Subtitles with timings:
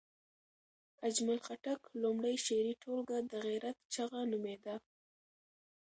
[1.07, 4.75] اجمل خټک لومړۍ شعري ټولګه د غیرت چغه نومېده.